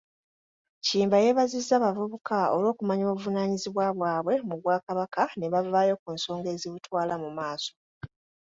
[0.85, 7.71] Kiyimba yeebazizza abavubuka olw'okumanya obuvunaanyizibwa bwabwe mu Bwakabaka ne bavaayo ku nsonga ezibutwala mu maaso.